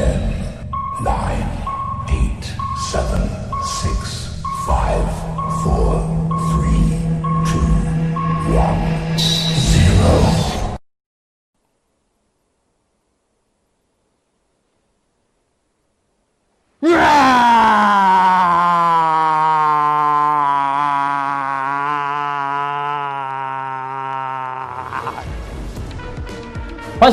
[0.00, 0.29] care.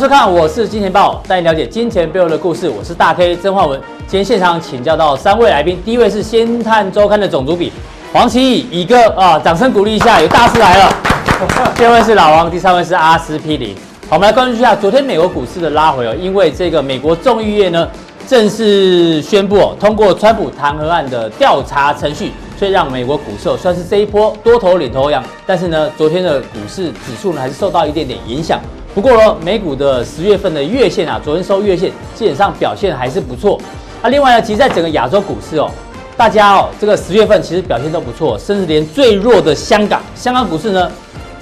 [0.08, 2.70] 收看，我是金钱豹，带你了解金钱背后的故事。
[2.70, 3.78] 我是大 K 曾焕文。
[4.08, 7.74] 今天现场请教到三位来宾，第一位是《先探周刊》的总主笔
[8.14, 10.94] 黄奇乙乙哥啊，掌声鼓励一下，有大事来了。
[11.76, 13.76] 第二位是老王，第三位是阿司匹林。
[14.10, 17.86] 好，我们来关注一下昨天美国股市的拉回哦，因为这个美国众议院呢
[18.26, 25.22] 正式宣布哦，通过川普弹劾案的调查程序，所以让美国股市哦算是这一波多头领头羊。
[25.46, 28.58] 但是呢，昨天的股市指数呢还是受到一点点影响。
[28.98, 33.62] 不过呢，美股的十月份的月线啊，昨天收月线，基本上表现还是不错。
[34.02, 35.70] 啊，另外呢，其实在整个亚洲股市哦，
[36.18, 40.92] 大家哦，这个十月份其实表现都不错，甚至连最弱的香港，香港股市呢，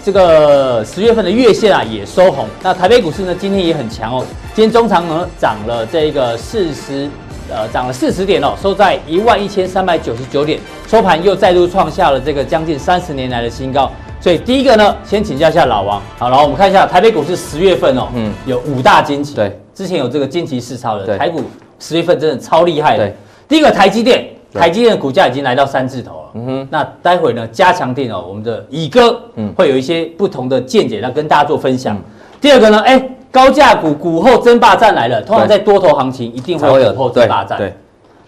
[0.04, 2.46] 这个十月份的月线啊也收红。
[2.62, 7.10] 那台北股市呢，今天也很强哦，今天中长呢涨了这个四十，
[7.50, 13.90] 呃，涨了四十点哦，收在一万一千三百九十九点，收盘又再度创下了这个将近三十年来的新高。
[14.26, 16.02] 所以第一个呢，先请教一下老王。
[16.18, 19.36] 好，然后我们看一下台北股市十月份哦，嗯，有五大惊奇。
[19.36, 21.44] 对，之前有这个惊奇四超人台股
[21.78, 23.06] 十月份真的超厉害的。
[23.06, 23.16] 对，
[23.48, 26.30] 第一个台积电，台积电的股价已经来到三字头了。
[26.34, 31.96] 嗯哼，那待会呢，加强电哦，我们的乙哥，嗯，会有一些不同的见解，来跟大家做分享。
[31.96, 32.02] 嗯、
[32.42, 35.22] 第二个呢，哎，高价股股后争霸战来了。
[35.22, 37.60] 通常在多头行情一定会有股后争霸战。
[37.60, 37.72] 对，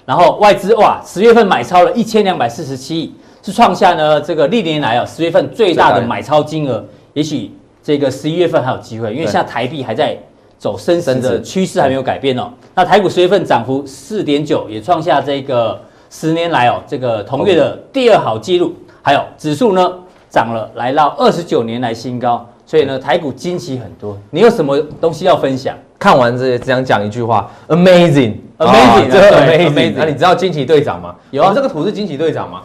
[0.06, 3.12] 然后外资哇，十月份买超了一千两百四十七亿。
[3.48, 7.50] 是创下呢这个历年来啊十月份最大的买超金额，也许
[7.82, 10.18] 这个十一月份还有机会，因为现在台币还在
[10.60, 12.52] 走升值的趋势还没有改变哦。
[12.76, 18.76] 那台股十月份涨幅四点九，也创下这个十年来哦这个同月的第二好记录。
[19.02, 19.94] 还有指数呢
[20.30, 22.46] 涨了，来到二十九年来新高。
[22.66, 25.74] 所以呢台股惊奇很多，你有什么东西要分享？
[25.98, 29.94] 看完这些只想讲一句话：Amazing，Amazing，这个 Amazing。
[29.96, 31.16] 那你知道惊奇队长吗？
[31.32, 32.62] 有啊，这个图是惊奇队长吗？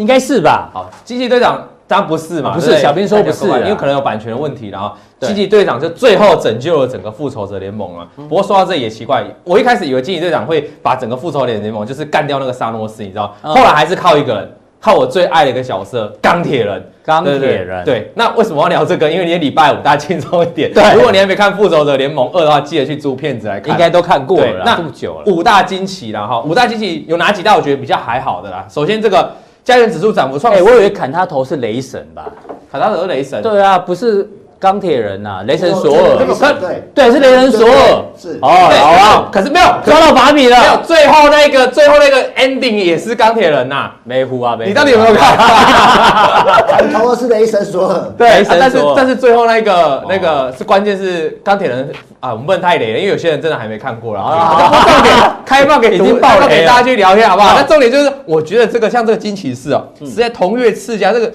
[0.00, 0.70] 应该是吧？
[0.72, 2.78] 好，惊奇队长当然不是嘛，不是。
[2.78, 4.70] 小兵说不是，因为可能有版权的问题。
[4.70, 8.08] 然后惊奇队长就最后拯救了整个复仇者联盟啊。
[8.16, 13.36] 不过说到这也奇怪，我一开始以为惊奇队长会把整个复仇者联盟就是干掉那个沙诺斯，你知道？
[13.42, 14.50] 后来还是靠一个人，
[14.80, 16.82] 靠我最爱的一个角色钢铁人。
[17.04, 18.12] 钢铁人，对。
[18.14, 19.10] 那为什么要聊这个？
[19.10, 20.70] 因为你礼拜五大家轻松一点。
[20.74, 20.94] 对。
[20.94, 23.70] 如果你还没看复仇者联盟二的话，记得去租片子来看。
[23.72, 25.24] 应该都看过了，那不久了。
[25.26, 27.56] 五大惊奇了哈，五大惊奇有哪几大？
[27.56, 28.64] 我觉得比较还好的啦。
[28.70, 29.34] 首先这个。
[29.64, 32.32] 加权指数涨幅创，哎，我以为砍他头是雷神吧？
[32.70, 33.42] 砍他头是雷神？
[33.42, 34.28] 对啊，不是
[34.60, 36.16] 钢铁人呐，雷神索尔。
[36.18, 38.04] 对对，是雷神索尔。
[38.16, 39.28] 是哦，好啊。
[39.32, 40.58] 可是没有抓到把柄了。
[40.60, 44.66] 没有，最后那个最后那个 ending 也是钢铁人呐，没胡啊，没。
[44.66, 45.34] 你到底有没有看？
[46.68, 48.12] 砍头的是雷神索尔。
[48.18, 54.20] 对，但是但是最后那个那个是关键是钢铁人啊，我们不能太雷了，因为有些人真的还没看过了。
[54.20, 55.14] 啊，重点
[55.46, 57.54] 开放给已经爆了，给大家去聊一下好不好？
[57.56, 61.32] 那重点就是，我觉得这个像这个惊奇士哦，是在同月次家这个。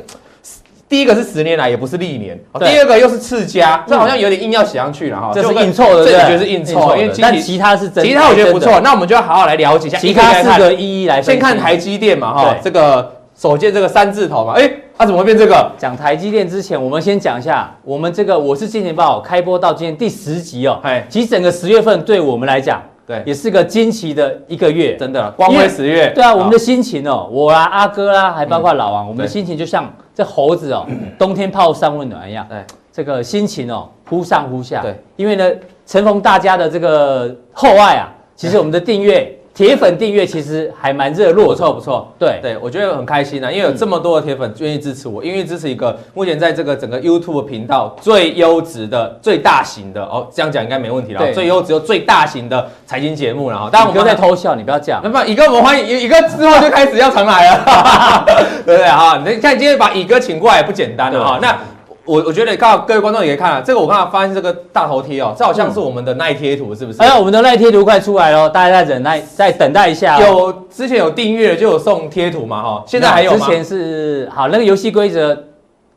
[0.95, 2.39] 第一个是十年来，也不是历年。
[2.57, 5.29] 第二个又是次佳，这好像有点硬要写上去了哈。
[5.35, 8.01] 这是硬凑的，这我觉得是硬凑，因为但其他是真。
[8.01, 9.97] 其他我觉得不错，那我们就要好好来了解一下。
[9.97, 11.21] 其他四个一一来。
[11.21, 15.69] 先看台积电嘛哈，这个首见这个三字头嘛，哎，它怎么会变这个？
[15.77, 20.79] 讲台积电之前，我们先讲一下我们这个我是金钱豹开播到今天第十集哦。
[20.81, 22.81] 哎，其实整个十月份对我们来讲。
[23.05, 26.11] 对，也是个惊奇的一个月，真的光辉十月。
[26.15, 30.87] 对啊，我们的心情哦，我啊、阿哥啦，还包括老王，我们的心情就像这猴子哦，
[31.19, 32.47] 冬天泡三温暖一样。
[32.49, 34.81] 对，这个心情哦，忽上忽下。
[34.81, 35.51] 对，因为呢，
[35.85, 39.34] 承蒙大家的这个厚爱啊，其实我们的订阅。
[39.55, 42.11] 铁粉订阅其实还蛮热络，不错不错。
[42.19, 51.31] 对对，我觉得很开心啊，因为有这么多的铁粉愿意支持我，愿意支持一个目前在这个整个 YouTube 频道最优质的、最大型的哦，这样讲应该没问题了。
[51.31, 53.69] 最优质又最大型的财经节目了哈。
[53.71, 54.99] 当然我们在偷笑，你不要这样。
[55.01, 58.25] 那么乙哥，我们欢迎乙哥之后就开始要常来了，
[58.65, 59.17] 对不对哈？
[59.25, 61.39] 你看今天把乙哥请过来也不简单了哈。
[61.41, 61.57] 那。
[62.05, 67.01] 我我觉得刚好各位观众也可以看啊，这个我刚刚发现这个大头贴哦，这好像是我们的耐贴图，是不是？
[67.01, 70.19] 哎呀，我们的耐贴图快出来了，大家再忍耐，再等待一下。
[70.21, 73.45] 有之前有订阅就有送贴图嘛，哈，现在还有吗？
[73.45, 75.35] 之前是好那个游戏规则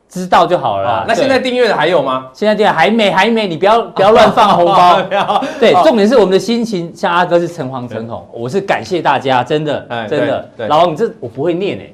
[0.09, 1.05] 知道就好了。
[1.07, 2.29] 那现在订阅的还有吗？
[2.33, 4.99] 现在订阅还没还没，你不要不要乱放红包。
[5.61, 10.49] 对，重点是我们的心情，像阿哥是诚惶诚恐，我是感谢大家，真的真的。
[10.69, 11.93] 老王，你这我不会念哎。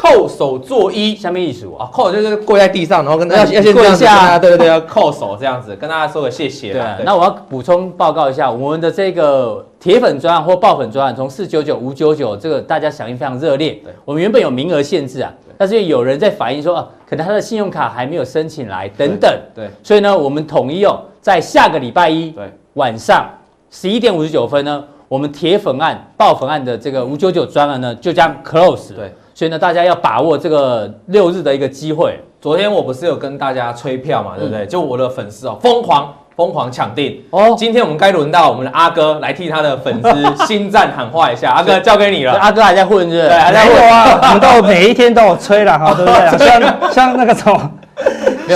[0.00, 4.38] 叩首作揖，下面一数啊，叩就是跪在地上，然后跟大家那要跪下。
[4.38, 6.94] 对对对，要叩首这样子，跟大家说个谢谢啦。
[6.96, 13.72] 对，那我要补充报告一下，我们的这个铁粉专案或爆粉专案，从四九九、五九九，这个大家响应非常热烈。
[13.82, 13.92] 对。
[14.04, 19.36] 我们原本有名额限制啊，但是有人在反映说，啊，可能他的信用卡还没有申请来，等等。
[19.52, 22.32] 对，所以呢，我们统一哦，在下个礼拜一
[22.74, 23.28] 晚上
[23.68, 28.94] 十一点五十九分呢，我们铁粉案、爆粉案的这个五九九专案呢，就将 close。
[28.94, 32.18] 对，所以呢，大家要把握这个六日的一个机会。
[32.40, 34.66] 昨天我不是有跟大家催票嘛，对不对？
[34.66, 42.32] 就我的粉丝哦，疯狂疯狂抢订哦今天我们该轮到我们的阿哥来替他的粉丝心战喊话一下， 阿哥交给你了。
[42.32, 43.28] 阿哥还在混，是不是？
[43.28, 43.94] 对，还在没有。
[43.94, 46.38] 啊，我们都每一天都有催了哈，对不对？
[46.44, 47.70] 像像那个什么，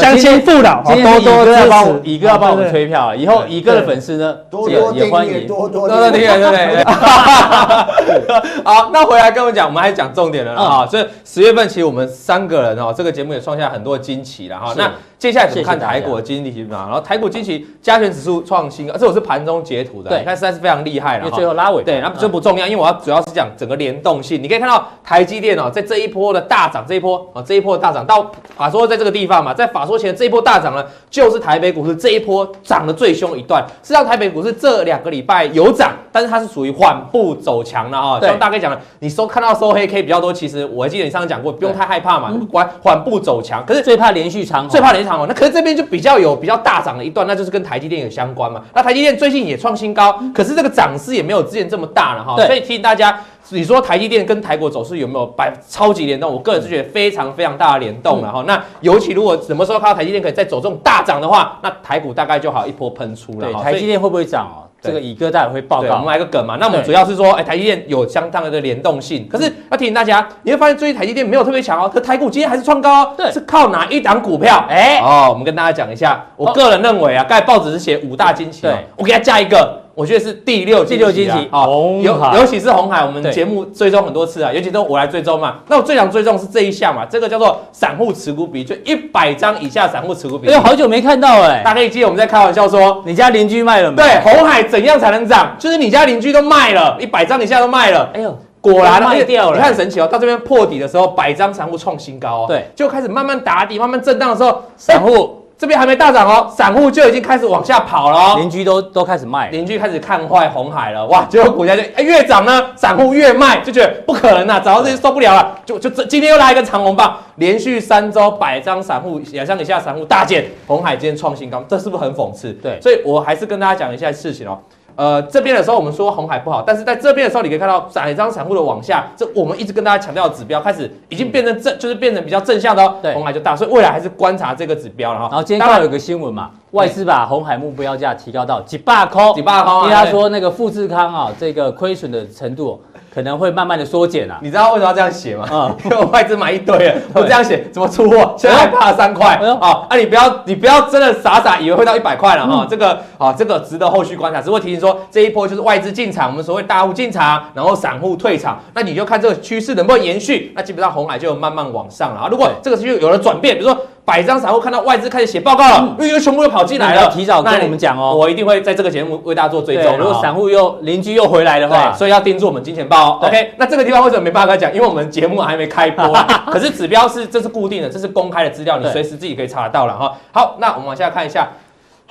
[0.01, 2.01] 乡亲父老，今天多多要帮我，持。
[2.05, 3.15] 乙哥要帮我们对对催票啊！
[3.15, 5.47] 以后乙哥的粉丝呢，多这个多订阅，也欢迎。
[5.47, 6.85] 多多对对对不对。
[8.65, 10.87] 好，那回来跟我们讲，我们还是讲重点了啊。
[10.87, 14.75] 所以十月份其实我们三个人哦，这个节目也创下很多惊奇了哈。
[14.77, 14.91] 那
[15.23, 16.87] 接下来怎么看台股的经济嘛？
[16.89, 21.37] 然后台股惊奇加权指数创新高，这我是盘中截图的，对你看实在是非常厉害了因为。
[21.37, 24.43] 最后拉尾，对，那这不重要，因为我要主要是讲整个联动性。
[24.43, 33.65] 你可以看到台积电哦，在这一波的大涨，这一波啊，这一波的大涨到法说在这个地方嘛，在法说前这一波大涨呢，就是台北股市这一波涨的最凶一段。
[33.81, 38.19] 实际上台北股市这两个礼拜有涨，但是它是属于缓步走强的啊。
[38.19, 43.65] 对像大概讲了，你收看到收黑 K 比较多，其实我还记得你上次讲过，不用太害怕嘛，缓缓步走强。
[43.65, 48.63] 可是最怕连续长红，最怕连长哦，那可是这边就比较有比较大涨的一段，那就是跟台积电有相关嘛。
[48.75, 52.37] 那台积电最近也创新高，可是这个涨势也没有之前这么大了哈。
[52.47, 53.21] 所以提醒大家，
[53.51, 56.33] 你说台积电跟台股走势有没有百超级联动？
[56.33, 58.43] 我个人是觉得非常非常大的联动了哈。
[58.47, 64.72] 那尤其如果什么时候看到台积电可以再走这种大涨的话，那台股大概就好一波喷出了对，台积电会不会涨哦？
[64.83, 66.11] 对这个乙哥待会会报告，我们告。
[66.11, 66.57] 来个梗嘛。
[66.59, 69.29] 那我们主要是说，哎，台积电有相当的联动性。
[69.31, 73.15] 可是要提醒大家，你会发现最近台积电没有特别强哦，可台股今天还是创高哦。
[73.17, 74.65] 对是靠哪一档股票？
[74.69, 85.59] 哎哦，我们跟大家讲一下，我个人认为啊，刚才报纸是写五大惊奇哦对，我给它加一个，我觉得是第六第六惊奇哦，尤尤其是红海，我们对节目追踪很多次啊，尤其都我来追踪嘛。
[85.69, 90.55] 那我最想追踪是这一项嘛，这个叫做散户持股比，就一百张以下散户持股比哎。
[90.55, 93.01] 呦，好久没看到哎，大家可以记得我们在开玩笑说。
[93.07, 94.03] 你家邻居卖了没？
[94.03, 95.55] 对，红海怎样才能涨？
[95.57, 98.11] 就是你家邻居都卖了，一百张以下都卖了。
[98.13, 108.35] 哎呦，果然都卖掉了你看神奇哦，到这边破底的时候，百张散户创新高哦，对，就开始慢慢打底，慢慢震荡的时候，散户这边还没大涨哦，散户就已经开始往下跑了哦。
[108.39, 111.25] 邻居都都开始卖，邻居开始看坏红海了，哇！
[111.29, 122.53] 结果股价就哎越涨呢，散户越卖，就觉得不可能呐、啊，涨到这些受不了了，就就这今天又拉一根长红棒，连续三周百张散户两张以下散户大减，红海今天创新高，这是不是很讽刺？
[122.55, 124.59] 对所以我还是跟大家讲一下事情哦。
[124.97, 132.97] 呃，这边的时候我们说红海不好，但是在这边的时候，你可以看到窄张散户的往下，这我们一直跟大家强调的指标开始已经变成正，就是变成比较正向的哦。
[133.03, 135.29] 对鸿海就大，所以未来还是观察这个指标了哈。
[135.31, 142.81] 然后今天刚好有个新闻嘛，外资把红海目标价提高到几百块，几百块啊因为他对说那个富士康啊，这个亏损的程度
[143.13, 144.39] 可能会慢慢的缩减啊。
[144.41, 145.47] 你知道为什么要这样写吗？
[145.53, 148.35] 嗯 因为外资买一堆了，我这样写怎么出货？
[148.39, 149.87] 现在还怕三块啊！
[149.89, 154.41] 啊，你不要你不要真的傻傻以为会到一百块了哈，这个啊这个值得后续观察。
[154.41, 160.53] 只会提醒说这一波就是外资进场，我们所谓大户进场，然后散户退场，那你就看这个趋势能不能延续。
[160.57, 162.29] 那基本上红海就慢慢往上了啊。
[162.31, 173.19] 如果这个趋势有了转变，比如说百张散户看到外资开始写报告了，因为全部又跑进来了，提早跟你我们讲哦我一定会在这个节目为大家做追踪如果散户又邻居又回来的话，，所以要盯住我们金钱豹哦。
[173.23, 174.75] OK，那这个地方为什么没办法讲？
[174.75, 176.13] 因为我们节目还没开播，
[176.51, 180.13] 可是指标是这是固定的，这是公开的资料，你随时自己可以查得到了哈。
[180.33, 181.49] 好，那我们往下看一下。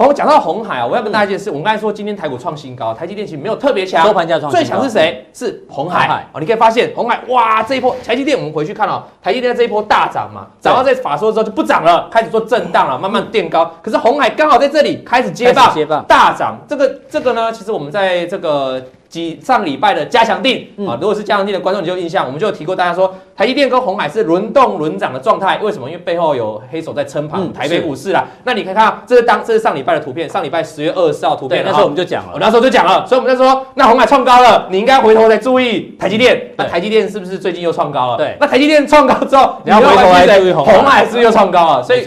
[0.02, 5.24] 好，我讲到红海啊，我要跟大家一件事，我们刚才说今天台股创新高，台积电其实没有特别强，收盘价创最强是谁？
[5.32, 6.40] 是鸿鸿海海哦。
[6.40, 13.72] 你可以发现红海哇，这一波台积电我们回去看哦，台积电这一波大涨嘛，涨到在法说之后就不涨了，开始做震荡了，慢慢垫高。
[13.84, 18.82] 可是红海刚好在这里开始接棒开始接棒大涨，这个这个呢，其实我们在这个。
[19.12, 25.60] 几上礼拜的加强定啊，如果是加强定的观众，你就有印象，我们就有提过大家说，台积电跟鸿海是轮动轮涨的状态。
[25.62, 25.90] 为什么？
[25.90, 28.26] 因为背后有黑手在撑盘嗯台北股市啦。
[28.46, 31.62] 那你可以看到，这是当这是上礼拜的图片，上礼拜十月二十四号图，片。
[31.66, 36.42] 那时候我们就讲了，我那时候就讲了，所以我们就说，那鸿海创高了，你应该回头再注意台积电。
[36.56, 38.18] 那台积电是不是最近又创高了？
[38.18, 41.84] 对那台积电创高之后，你要回头来注意红海是不是又创高了？
[41.84, 42.06] 所以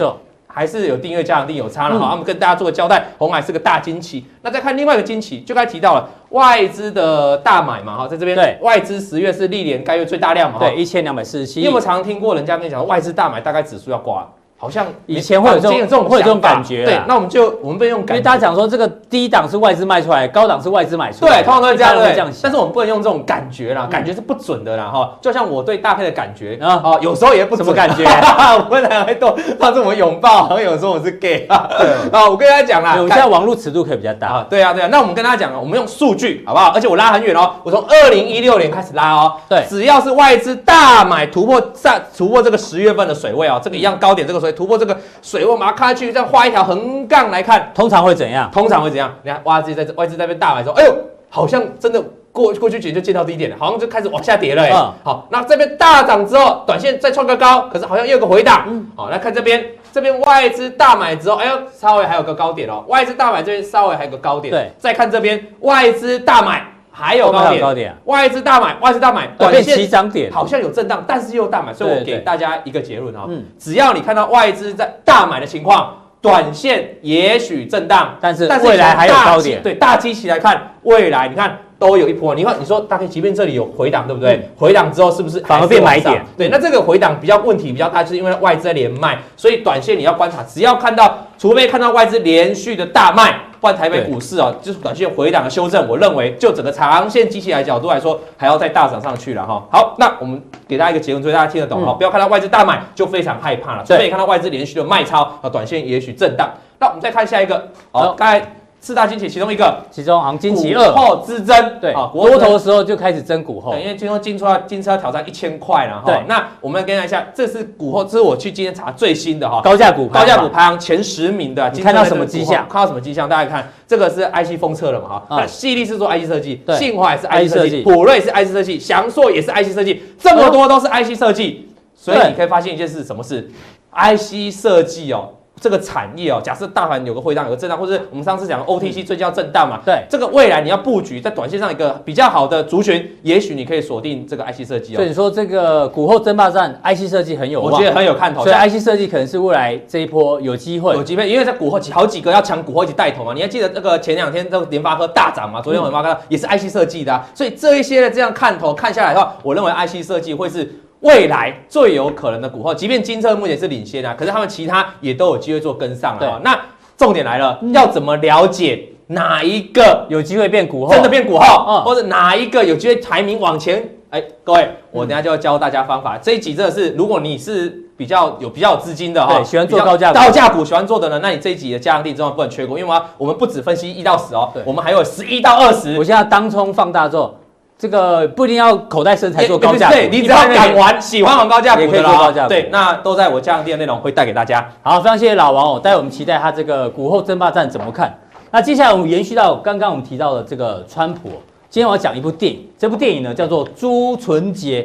[0.55, 2.07] 还是有订阅加强定有差了哈。
[2.07, 4.25] 嗯他们跟大家做个交代，红海是个大惊奇。
[4.41, 10.65] 那再看另外一个惊奇，就该提到了外资的大买嘛哈，在这边对外资十月是历年该月最大量嘛哈。
[10.65, 14.25] 对，一千两百四十七，你有没常听过人家跟你讲，外资大买大概指数要挂
[14.57, 22.31] 好像以前会有这种这种会有这种感觉，对，那我们就我们不用感觉，因为大家讲说这个低档是外资卖出来，高档是外资买出来，对，通常都是这样，对，这样。
[22.41, 25.17] 但是我们不能用这种感觉啦，感觉是不准的啦，哈。
[25.21, 28.05] 就像我对大配的感觉啊，哦，有时候也不怎么感觉，
[28.65, 31.69] 我们两个都上次我们拥抱，好像有时候我是 gay 啊。
[32.11, 34.27] 啊，我跟大家讲啦，我现在网络尺度可以比较大。
[34.29, 34.87] 啊，对啊，对啊。
[34.89, 36.71] 那我们跟大家讲啊，我们用数据好不好？
[36.73, 46.11] 而且我拉很远哦，我从二零一六年开始拉哦，对，只要是外资大买突破上突破这个十月份的水位哦，这个一样高点，这个水突破这个水位，我们把它看下去。
[46.13, 48.49] 这样画一条横杠来看，通常会怎样？
[48.51, 49.13] 通常会怎样？
[49.23, 50.95] 你看，哇，自己在这外资在那边大买的时候，哎呦，
[51.29, 66.74] 好像真的过过去几天就见到低点了，好像就开始往下跌了，哎、嗯，好，那这边大涨之后，短线再创个高，可是好像又有个回档，嗯，好，来看这边，这边外资大买之后，哎呦，稍微还有个高点哦，外资大买这边稍微还有个高点，对，再看这边外资大买。
[66.97, 67.91] 还有高点，高点。
[67.91, 70.31] 啊、外资大买，外资大买，短线起涨点。
[70.31, 73.27] 好像有震荡，但是又大买，所以我给大家一个结论啊，
[73.59, 84.35] 只要你看到外资在大买的情况，短线也许震荡，但是未来还有高点，对，大机器来看未来，你看都有一波，你看你说大概即便这里有回档，对不对？
[84.37, 86.23] 嗯、回档之后是不是反而变买点？
[86.37, 93.35] 对，那这个回档比较问题比较大，就是因为外资在连卖，所以短线你要观察，只要看到，除非看到外资连续的大卖。
[93.61, 99.65] 换台北股市哦，就是短线回档的修正，我认为就整个长线机器来角度来说，还要再大涨上去了哈。
[99.71, 106.47] 好，那我们给大家一个结论，所以大家听得懂哈，不要看到外资大买就非常害怕了，除非看到外资连续的卖超啊，短线也许震荡。
[106.77, 108.39] 那我们再看下一个，好，刚才。
[108.85, 110.91] 四大惊奇其中一个，其中好像惊奇二。
[110.91, 116.03] 股后之争，对啊，多头的时候就开始争股后，对，因为听说金车金车要挑战一千块了哈。
[116.05, 122.67] 对，那我们跟大家一下，这是股后，这是我去今天查最新的哈，高价股，高价股排行前十名的，你看到什么迹象？
[122.69, 123.27] 看到什么迹象？
[123.27, 125.25] 大家看，这个是 IC 封测了嘛哈？
[125.31, 133.49] 那矽力是做 IC 设计，信华也是 IC 设计，普瑞是 IC 设计，翔硕也是 IC 设计，这么多都是 IC 设计，所以你可以发现一件事，什么是
[133.91, 135.29] IC 设计哦？
[135.59, 139.79] 这个产业哦，假设大盘有个回档，有个震荡，或者我们上次讲的 OTC 最近要震荡嘛？
[139.85, 144.97] 对，这个未来你要布局在短线上一个比较好的族群，也许你可以锁定这个 IC 设计哦。
[144.97, 148.43] 所以你说这个股后争霸战，IC 设计很有，我觉得很有看头。
[148.43, 153.33] 所以 IC 设计可能是未来这一波有机会，有机会，因为在股后几好几个要抢股后一起带头嘛。
[153.33, 155.61] 你还记得那个前两天这个联发科大涨嘛？
[155.61, 157.25] 昨天联发科也是 IC 设计的啊。
[157.33, 160.81] 所以这一些的这样看头看下来的话，我认为 IC 设计会是。
[161.05, 166.41] 未来最有可能的股后，即便金车目前是领先啊，可是他们其他也都有机会做跟上了。
[166.43, 166.59] 那
[166.97, 173.87] 重点来了，要怎么了解哪一个有机会变股后，真的变股后，或者哪一个有机会排名往前？
[174.09, 176.17] 哎，各位，我等下就要教大家方法。
[176.17, 185.95] 这一集真的是，如果你是比较有比较有资金的哈，喜欢做高价高价股喜欢做的呢，那你这一集的加强錠真的不能缺过，因为我们不只分析一到十哦，我们还有十一到二十。
[185.99, 187.35] 我现在当冲放大之后。
[187.77, 192.49] 这个不一定要口袋深才做高价股，对，你只要敢玩，喜欢玩高价股也可以做高价股。
[192.49, 194.65] 对，那都在我加强錠的内容会带给大家。
[194.81, 198.17] 好，非常谢谢老王哦，待会我们期待他这个股后争霸战怎么看。
[198.49, 201.29] 那接下来我们延续到刚刚我们提到的这个川普，
[201.69, 204.81] 今天我要讲一部电影，这部电影呢叫做《朱纯杰》。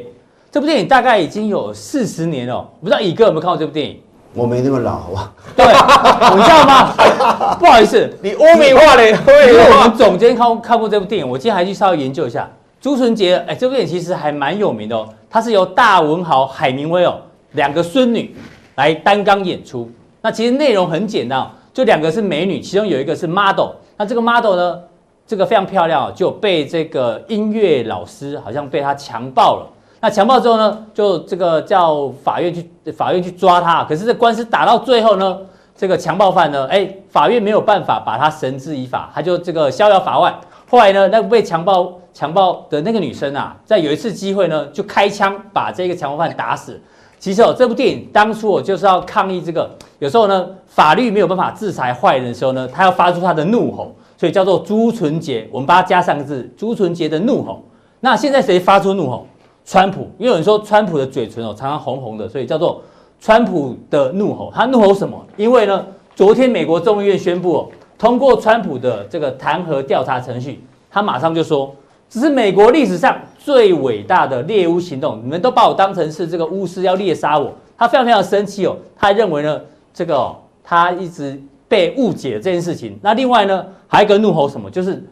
[0.50, 4.00] 这部电影大概已经有四十年了，不知道乙哥有没有看过这部电影？
[4.34, 5.32] 我没那么老，好吧？
[5.54, 5.64] 对，
[6.36, 7.56] 你知道吗？
[7.56, 12.50] 不好意思，你污名化了，因为我们总监看看过这部电影，我今天还去稍微研究一下。
[12.80, 15.06] 朱纯杰，哎，这部电影其实还蛮有名的哦。
[15.28, 17.20] 它是由大文豪、海明威哦
[17.52, 18.34] 两个孙女
[18.76, 19.90] 来担纲演出。
[20.22, 23.72] 那其实内容很简单哦，就两个是美女，其中有一个是 model。
[23.98, 24.80] 那这个 model 呢，
[25.26, 29.66] 这个非常漂亮，就被这个音乐老师好像被他强暴了。
[30.00, 33.84] 那强暴之后呢，就这个叫法院去法院去抓他。
[33.84, 35.38] 可是这官司打到最后呢，
[35.76, 40.34] 这个强暴犯呢，哎，法院没有办法把他绳之以法，他就这个逍遥法外。
[40.70, 46.80] 后来呢，那个被强暴强暴的那个女生啊，在有一次机会呢，就开枪把这个强暴犯打死。
[47.18, 55.48] 其实哦，这部电影当初我就是要抗议这个，有时候呢，法律没有办法制裁坏人的时候呢，他要发出他的怒吼，所以叫做朱纯杰。
[55.50, 57.64] 我们把它加上个字，朱纯杰的怒吼。
[57.98, 59.26] 那现在谁发出怒吼？
[59.64, 62.80] 川普，因为有人说川普的嘴唇哦常常红红的，所以叫做
[63.20, 64.52] 川普的怒吼。
[64.54, 65.20] 他怒吼什么？
[65.36, 65.84] 因为呢，
[66.14, 67.68] 昨天美国众议院宣布哦。
[68.00, 71.76] 通过川普的这个弹劾调查程序，他马上就说
[72.08, 79.60] 这是美国历史上最伟大的猎巫行动，你们都把我当成是这个巫师要猎杀我，他非常非常生气哦，他还认为呢
[79.92, 81.38] 这个、他一直
[81.68, 82.98] 被误解这件事情。
[83.02, 85.04] 那另外呢还一个怒吼什么，就是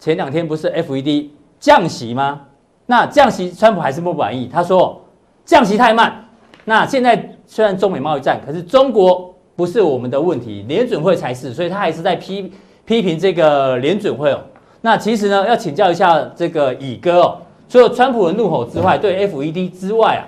[0.00, 1.28] 前两天不是 FED
[1.60, 2.40] 降息吗？
[2.86, 5.00] 那降息川普还是不满意，他说
[5.44, 6.24] 降息太慢。
[6.64, 9.31] 那现在虽然中美贸易战，可是中国。
[9.54, 12.52] 不是我们的问题，联准会才是，所以他还是在批
[12.84, 14.40] 批评这个联准会哦。
[14.80, 17.38] 那其实呢，要请教一下这个乙哥哦。
[17.68, 20.22] 除了川普的怒吼之外，对 FED 之外啊，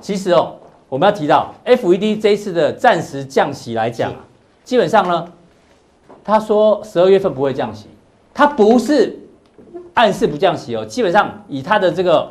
[0.00, 0.54] 其实哦，
[0.88, 4.12] 我们要提到 FED 这一次的暂时降息来讲，
[4.64, 5.26] 基本上呢，
[6.22, 7.86] 他说十二月份不会降息，
[8.34, 9.18] 他不是
[9.94, 12.28] 暗示不降息哦，基本上以他的这个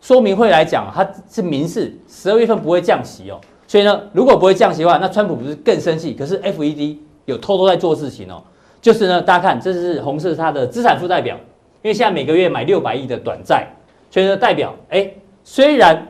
[0.00, 3.40] 说明会来讲，他是明示十二月份不会降息哦。
[3.74, 6.14] 所以呢，如果不会降息的话，那川普不是更生气？
[6.14, 8.40] 可是 FED 有偷偷在做事情哦，
[8.80, 11.34] 就是呢，大家看，这是红色，它的资产负债表，
[11.82, 13.66] 因为现在每个月买六百亿的短债，
[14.12, 15.10] 所以呢，代表哎，
[15.42, 16.06] 虽然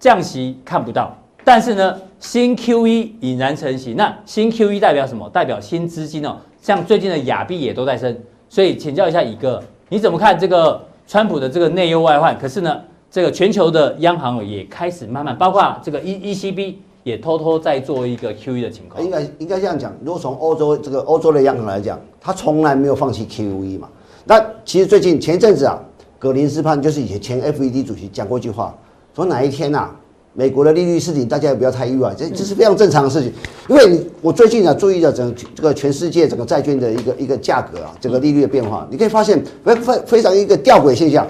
[0.00, 3.94] 降息看不到，但是呢，新 QE 已然成型。
[3.94, 5.30] 那新 QE 代表什么？
[5.30, 8.18] 代表新资金哦，像最近的亚币也都在升。
[8.48, 12.36] 所以请教一下乙哥，你怎么看这个川普的这个内忧外患？
[12.36, 19.02] 可是呢，这个全球的央行也开始慢慢，包括这个 E ECB 也偷偷在做一个 QE 的情况。
[19.02, 23.88] 应该应该这样讲，如果从欧洲这个欧洲的央行来讲，他从来没有放弃 QE 嘛。
[24.24, 25.80] 那其实最近前一阵子啊，
[26.18, 28.76] 格林斯潘就是以前前 FED 主席讲过一句话，
[29.14, 29.94] 说哪一天啊，
[30.34, 33.32] 美国的利率事情大家也不要太意外，这这是非常正常的事情。
[33.68, 41.26] 因为我最近啊注意了整这个全世界整个债券的一个一个价格啊，整个利率的变化，你可以发现非非非常一个吊诡现象，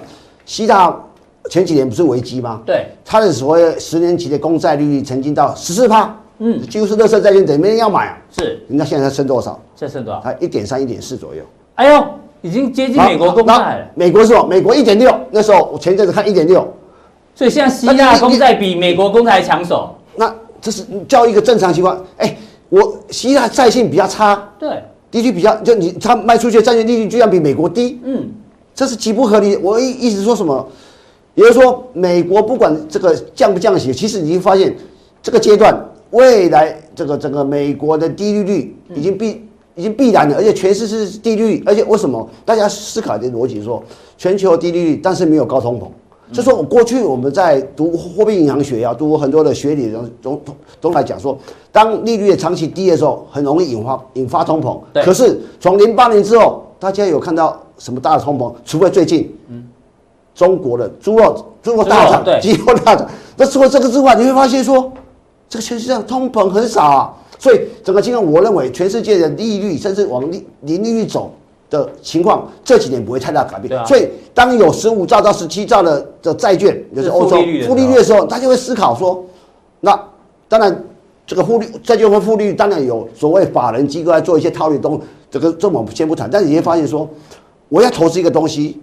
[0.47, 1.02] 希腊。
[1.50, 2.61] 前几年不是危机吗？
[2.67, 8.19] 对，它的所谓十年期的公债利率曾经到十四趴，嗯，几乎是垃圾债券，等于没人要买啊。
[8.37, 9.61] 是，人家现在它升多少？
[9.75, 10.21] 现在升多少？
[10.23, 11.43] 它一点三、一点四左右。
[11.75, 12.05] 哎呦，
[12.43, 13.87] 已经接近美国公债了。
[13.95, 14.47] 美国是什么？
[14.47, 16.67] 美国一点六，那时候我前一阵子看一点六，
[17.35, 19.95] 所以现在希腊公债比美国公债还抢手。
[20.17, 22.03] 那这是叫一个正常情况。
[22.17, 22.37] 哎，
[22.69, 28.29] 我希腊债性比较差，对，利率比较，就你他卖出去的债券利率居然比美国低，嗯，
[28.75, 29.57] 这是极不合理。
[29.57, 30.67] 我一一直说什么？
[31.37, 34.75] 也就是说，美国不管这个降不降息，其实你会发现，
[35.23, 35.78] 这个阶段
[36.11, 39.43] 未来这个整个美国的低利率已经必
[39.75, 42.26] 已经必然了，而且全市是低利率，而且为什么？
[42.47, 43.83] 大家思考的逻辑说，
[44.16, 45.87] 全球低利率，但是没有高通膨，
[46.35, 50.40] 就说我过去我们在读货币银行学啊，读很多的学理中都
[50.81, 51.38] 都来讲说，
[51.71, 54.81] 当利率长期低的时候，很容易引发引发通膨。
[55.05, 58.50] 可是从零八年之后，大家有看到什么大的通膨？
[58.64, 59.62] 除非最近，嗯。
[60.37, 63.09] 中国的猪肉，猪肉大涨，鸡肉大涨。
[63.38, 64.93] 那除了这个之外，你会发现说，
[65.49, 67.14] 这个全世界上通膨很少啊。
[67.38, 71.33] 所以整个情况，我认为全世界的利率甚至往利零利率走
[71.71, 73.87] 的情况，这几年不会太大改变。
[73.87, 79.25] 所以当有十五兆到十七兆的的债券，就是欧洲负利率的时候，大家会思考说，
[79.80, 79.99] 那
[80.49, 80.84] 当然
[81.26, 86.28] 这个负利债券和负利率，当然有所谓法人机构来做一些套利东，这个这我们先不谈。
[86.30, 87.08] 但是你会发现说，
[87.71, 88.78] 我要投资一个东西。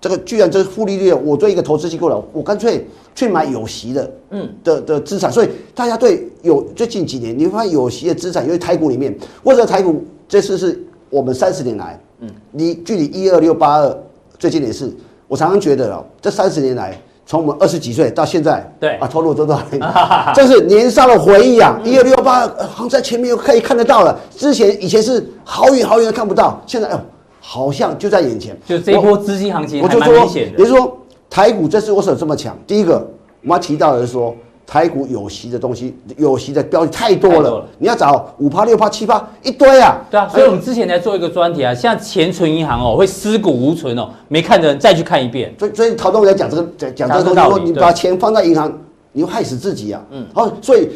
[0.00, 5.30] 这个居然这是负利率，我做一个投资机构了，我干脆去买有息的，嗯的的资产。
[5.30, 13.98] 所以大家对有最近几年，你会发现有息的资产，因为台股里面，或者台股这次是我们三十年来，嗯，离距离一二六八二
[14.38, 14.90] 最近也是，
[15.28, 19.60] 我常常觉得哦，这三十年来，从我们二十几岁到现在，对啊，投入多少，
[20.34, 27.00] 这是年少的回忆啊，一二六八二好像在前面又可以看得到了，之前以前是好远好远都看不到，现在哦。
[27.40, 30.96] 好像就在眼前，就这一波资金行情，我就说，也就是说，
[31.28, 32.56] 台股这次为什么这么强？
[32.66, 32.96] 第一个，
[33.42, 40.00] 我们要提到的是说，台股有息的东西，有息的标的太多了，多了你要找五趴、六趴、七趴一堆啊。
[40.10, 45.54] 对啊，所以我们之前在做一个专题啊，像钱存银行哦，会尸骨无存哦，没看的人再去看一遍。
[45.58, 48.72] 所以，所以陶东在讲这个，讲讲这个东西，说你把钱放在银行，
[49.12, 50.02] 你会害死自己啊。
[50.10, 50.88] 嗯，好，所以。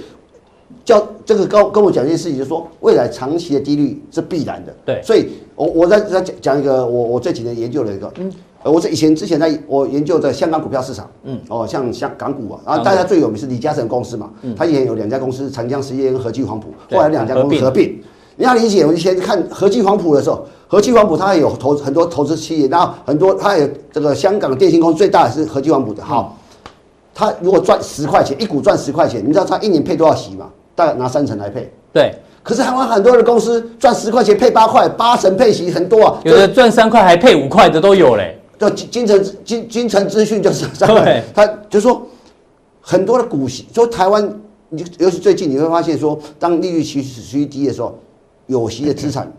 [0.85, 4.75] 叫这个跟跟我讲一件事情，就是说未来长期的低率是必然的。
[4.85, 8.33] 对，所以我我在在讲讲一个我我这几年研究的一个，嗯，
[8.65, 18.01] 我是以前之前在我研究的香港股票市场，嗯，哦，像香港股啊，然后大家最有名是李嘉诚公司嘛，嗯，他以前有两家公司，长江实业跟和记黄埔，后来两家公司合并。
[18.37, 26.37] 你要理解，我以前看和记黄埔的时候，和记黄埔它有投很多投资企业，然后很多它有这个香港电信公司最大的是和记黄埔的，好，
[27.15, 30.51] 他如果赚十块钱一股赚十块钱，你知道他一年配多少息吗？
[30.75, 32.15] 大概拿三成来配，对。
[32.43, 36.21] 可是台湾很多的公司赚十块钱配八块，八成配息很多啊。
[36.25, 38.39] 有的赚三块还配五块的都有嘞。
[38.59, 41.05] 就金城金金城资讯就是这样。
[41.05, 41.23] 对。
[41.35, 42.07] 他就说
[42.81, 44.29] 很多的股息，说台湾，
[44.69, 47.99] 你尤其最近你会发现说，当利率趋势趋于低的时候，
[48.47, 49.33] 有息的资产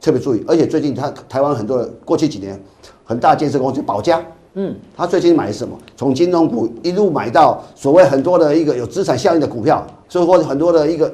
[0.00, 0.44] 特别注意。
[0.46, 2.62] 而且最近他台湾很多的过去几年
[3.02, 4.24] 很大建设公司保家。
[4.54, 5.76] 嗯，他最近买什么？
[5.96, 11.12] 从金融股一路买到所谓很多的一个有资产效应的股票，所以或者很多的一个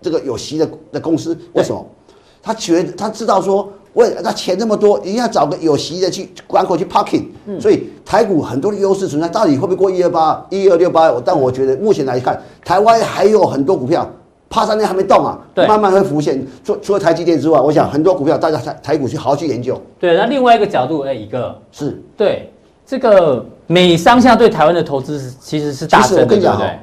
[0.00, 1.86] 这个有息的的公司，为什么？
[2.42, 7.26] 他觉得他知道说，为他钱那么多，一定要找个有息的去关口去 parking。
[7.46, 11.08] 嗯，所以台股很多的优势存在，到底会不会过一二八、一二六八？
[11.24, 14.10] 但我觉得目前来看，台湾还有很多股票，
[14.50, 16.44] 趴三年还没动啊，对，慢慢会浮现。
[16.64, 19.80] 除除了台积电之外，我想很多股票大家台台股去好好去研究。
[20.00, 22.50] 对，那另外一个角度，哎，一个是对。
[22.92, 26.78] 这个美商现在对台湾的投资其实是大升的，对不对？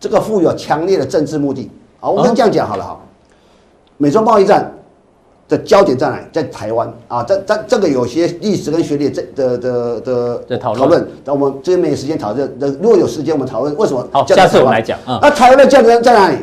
[0.00, 1.70] 这个富有强烈的政治目的。
[2.00, 2.98] 好，我们这样讲好了哈。
[3.96, 4.68] 美中贸易战
[5.48, 6.24] 的焦点在哪里？
[6.32, 11.08] 在台湾啊，这这这个有些历史跟学历的的的的讨论。
[11.24, 12.52] 那我们这边没有时间讨论。
[12.82, 14.04] 如果有时间，我们讨论为什么？
[14.10, 14.98] 好，下次我们来讲。
[15.06, 16.38] 那台湾的价值在哪里？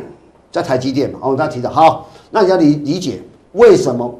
[0.50, 1.18] 在台积电嘛。
[1.20, 3.20] 我们刚提到，好，那你要理理解
[3.52, 4.10] 为什么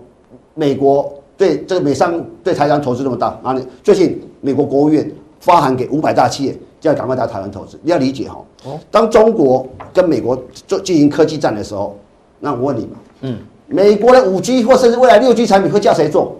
[0.53, 3.29] 美国对这个美商对台湾投资那么大？
[3.43, 7.81] 啊，你最近美国国务院发函给五百大企业，叫赶快到台湾投资。
[7.83, 8.37] 你要理解哈。
[8.65, 8.79] 哦。
[8.91, 11.97] 当中国跟美国做进行科技战的时候，
[12.41, 12.99] 那我问你嘛。
[13.23, 16.37] 嗯，美国的五 G 或甚至未来六 G 产品会叫谁做？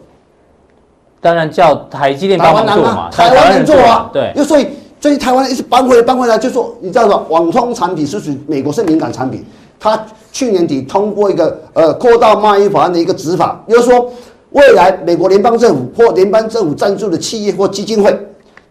[1.21, 4.11] 当然叫台积电帮忙做嘛，台湾人做啊。
[4.13, 4.67] 对，又所以
[5.01, 7.25] 最近台湾一直搬回来搬回来，就说你知道吗？
[7.29, 9.45] 网通产品是属于美国是敏感产品，
[9.79, 14.11] 它去年底通过一个呃扩大贸易法案的一个执法，就是说
[14.53, 18.17] 未来美国联邦政府或联邦政府赞助的企业或基金会，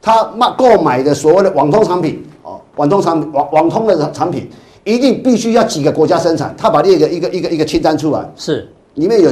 [0.02, 4.50] 他卖购买的所谓的网通产品哦，网通产品网网通的产品。
[4.84, 9.32] 一定必须要几个国家生产，他把列个一个一个一个清单出来，是里面有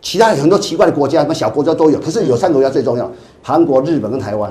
[0.00, 3.10] 其他很多奇怪的国家，什么小国家都有，可是有三个国家最重要：
[3.42, 4.50] 韩国、日本跟台湾。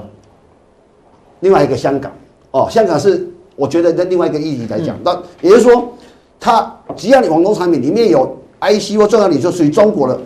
[1.39, 2.11] 另外一个香港，
[2.51, 5.91] 哦，香港是我觉得在另外一个意义来讲，那、嗯、也就是说，
[6.39, 10.19] 它只要你网通产品里面有 IC 或重要，你就属于中国的，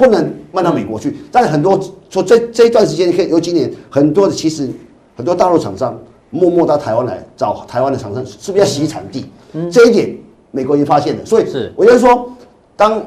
[0.00, 1.10] 不能卖到美国去。
[1.10, 4.68] 嗯、但是很多说这这一段时间，你可以有几年，很多的其实
[5.14, 5.96] 很多大陆厂商。
[6.32, 9.26] 默默到台湾来找台湾的厂商，是不是要洗产地？
[9.52, 10.16] 嗯，这一点
[10.52, 12.30] 美国已经发现了，所以是我就说，
[12.76, 13.02] 当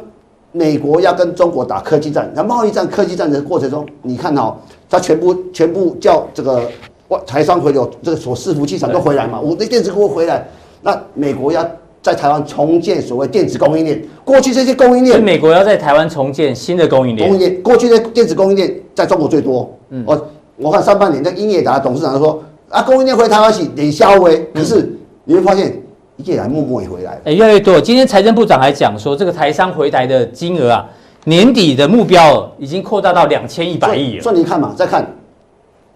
[0.51, 4.57] 美国要跟中国打科技战、那贸易战、科技战的过程中，你看哦，
[4.89, 6.69] 他全部全部叫这个
[7.07, 10.45] 外台商回流，这个所伺服器厂都回来嘛，我的电子锅回来，
[10.81, 11.65] 那美国要
[12.03, 22.43] 在台湾重建所谓电子供应链，过去这些供应链，美国要在台湾重建新的供应链，供应链过去的电子供应链在中国最多，嗯，我我看上半年的英业达董事长说。
[22.69, 24.91] 啊，供应链回台湾是得消微，可是
[25.25, 25.79] 你会发现，
[26.17, 27.79] 一来默默也回来了，哎、欸，越来越多。
[27.79, 30.89] 今天财政部长还讲说，这个台商回台的金额啊，
[31.25, 34.23] 年底的目标已经扩大到两千一百亿了。
[34.23, 35.07] 所以你看嘛，再看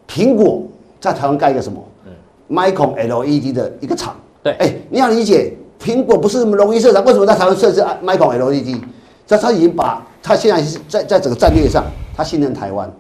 [0.07, 0.61] 苹果
[1.01, 4.15] 在台湾盖一个什么嗯，Micron LED 的一个厂。
[4.43, 8.81] 对，哎、欸，你要理解，苹果不是那么容易设厂，为什么在台湾设置 Micron LED？
[9.25, 11.83] 这他已经把他现在是在在整个战略上，
[12.15, 12.91] 他信任台湾。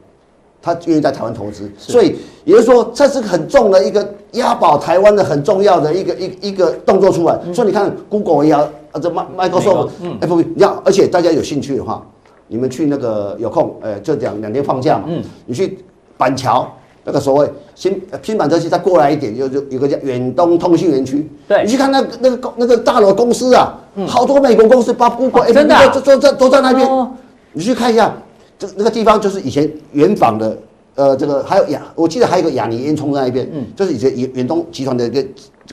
[0.59, 7.39] 他愿意在台湾投资，所以也就是说，这是很重的一个押宝台湾的很重要的一个一个一个动作出来。
[7.53, 8.61] 所以你看，Google 也要，
[8.91, 12.05] 啊，这 Microsoft、FB，你要，而且大家有兴趣的话，
[12.47, 15.77] 你们去那个有空，呃，就两两天放假嘛，嗯你去
[16.17, 16.69] 板桥
[17.07, 27.07] 那个所谓新新板车区再过来一点，有有有个叫远东通讯园区，对，你去看那个那个那个大楼公司啊，好多美国公司把 Google、FB 都都在都在那边，
[27.53, 28.13] 你去看一下。
[28.59, 30.57] 这那个地方就是以前远访的，
[30.95, 35.25] 呃，这个还有亚，我记得还有一个亚尼烟囱在那边，嗯，就是以前远远东集团的一个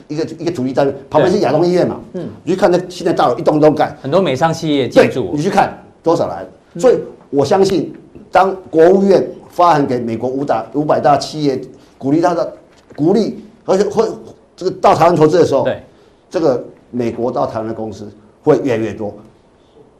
[0.07, 6.45] 一个一个主力站，旁边是亚东医院嘛，嗯，你去看那现在大楼一栋栋盖，很多美商企业进驻，你去看多少来，
[6.77, 6.99] 所以
[7.31, 7.91] 我相信，
[8.31, 11.57] 当国务院发函给美国五大五百大企业，
[11.97, 12.53] 鼓励他的
[12.93, 14.05] 鼓励，而且会
[14.53, 15.81] 这个到台湾投资的时候，对，
[16.29, 18.11] 这个美国到台湾的公司
[18.43, 19.15] 会越来越多，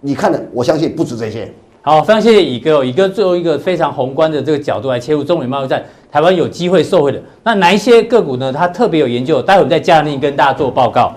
[0.01, 1.49] 你看的，我相信不止这些。
[1.81, 2.83] 好，非常谢谢乙哥哦。
[2.83, 8.51] 乙哥最后一个非常宏观的这个角度来切入中美贸易战，台湾有机会受惠的那哪一些个股呢？
[8.51, 11.13] 他特别有研究，待会我们在加强錠跟大家做报告。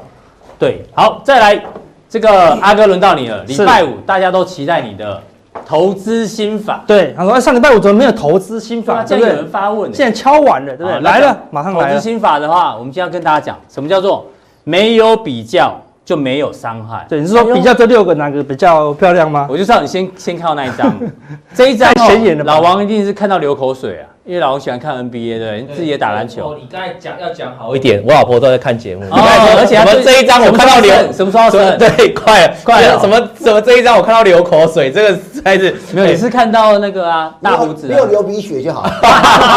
[0.59, 1.64] 对，好，再来
[2.09, 3.42] 这个阿哥轮到你了。
[3.44, 5.22] 礼拜五大家都期待你的
[5.66, 6.82] 投资心法。
[6.87, 9.02] 对，他说上礼拜五怎么没有投资心法？
[9.04, 11.00] 这样有人发问，现在敲完了，对不对？
[11.00, 11.94] 来了，马上来了。
[11.94, 14.26] 投资心法的话，我们今天要跟大家讲，什么叫做
[14.64, 15.80] 没有比较。
[16.08, 17.04] 就没有伤害。
[17.06, 19.46] 对，你是说比较这六个哪个比较漂亮吗？
[19.52, 20.90] 我就知道你先先看到那一张，
[21.52, 22.42] 这一张显眼的。
[22.44, 26.54] 老王一定是看到流口水啊，因为老王喜欢看 NBA 的，你自己也打篮球。
[26.60, 29.02] 你刚才讲要讲好一点，我老婆都在看节目。
[29.04, 29.16] 哦
[29.58, 31.78] 而且什么这一张我看到流，什么时候生？
[31.78, 33.00] 对，快了快了。
[33.00, 36.06] 什么什么这一张我看到流口水，这个实在是没有。
[36.08, 38.86] 你是看到那个啊大胡子，没有流鼻血就好。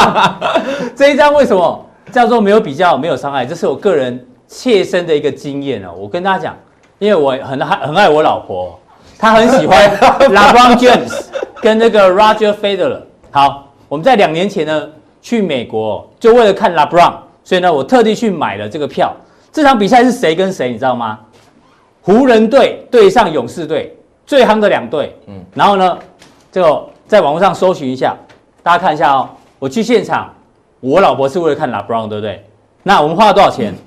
[0.95, 3.45] 这一张为什么叫做没有比较没有伤害？
[3.45, 4.25] 这是我个人。
[4.47, 6.57] 切身的一个经验哦，我跟大家讲，
[6.99, 8.77] 因为我很爱很爱我老婆，
[9.17, 9.89] 她很喜欢
[10.27, 11.21] LeBron James
[11.61, 12.99] 跟那个 Roger Federer。
[13.31, 14.87] 好，我们在两年前呢
[15.21, 19.13] 去美国，就为了看 LeBron，所以呢我特地去买了这个票。
[19.51, 21.19] 这场比赛是谁跟谁，你知道吗？
[22.01, 23.93] 湖人队对上勇士队，
[24.25, 25.13] 最夯的两队。
[25.27, 25.99] 嗯，然后呢，
[26.53, 28.15] 就在网络上搜寻一下，
[28.63, 29.29] 大家看一下哦。
[29.59, 30.33] 我去现场，
[30.79, 32.45] 我老婆是为了看 LeBron，对不对？
[32.83, 33.73] 那我们花了多少钱？
[33.73, 33.77] 嗯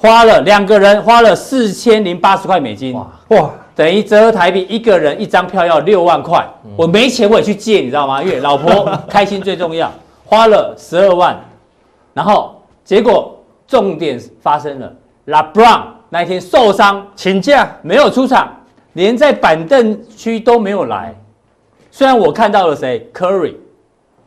[0.00, 6.44] 花了两个人花了四千零八十块美金，哇，等于折合台币一个人一张票要六万块。
[6.76, 8.20] 我没钱我也去借，你知道吗？
[8.20, 9.88] 因为老婆 开心最重要，
[10.24, 11.38] 花了十二万，
[12.12, 13.38] 然后结果
[13.68, 14.92] 重点发生了
[15.28, 18.52] LeBron 那一天受伤请假没有出场，
[18.94, 21.14] 连在板凳区都没有来。
[21.92, 23.54] 虽然我看到了谁 Curry，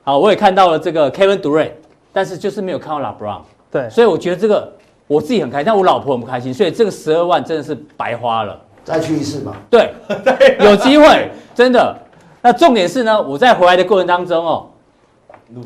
[0.05, 1.71] 好，我也看到了这个 Kevin Durant，
[2.13, 3.41] 但是就是没有看到 LeBron。
[3.69, 4.71] 对，所以我觉得这个
[5.07, 8.57] 我自己很开心，但我老婆很不开心，所以这个十二万真的是白花了。
[8.83, 9.55] 再去一次嘛？
[9.69, 9.93] 对，
[10.59, 11.95] 有机会，真的。
[12.41, 14.67] 那重点是呢，我在回来的过程当中哦，